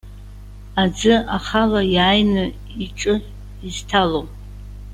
[0.81, 2.45] Аӡы ахала иааины
[2.85, 3.15] иҿы
[3.67, 4.27] изҭалом.